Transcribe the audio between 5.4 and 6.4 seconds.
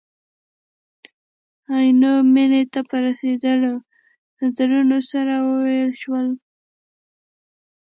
ووېشل شول.